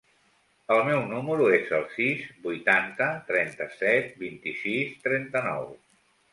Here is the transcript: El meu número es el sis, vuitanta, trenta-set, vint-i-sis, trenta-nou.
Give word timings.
El 0.75 0.79
meu 0.87 1.01
número 1.11 1.49
es 1.57 1.69
el 1.81 1.85
sis, 1.97 2.25
vuitanta, 2.47 3.11
trenta-set, 3.29 4.11
vint-i-sis, 4.25 4.99
trenta-nou. 5.09 5.73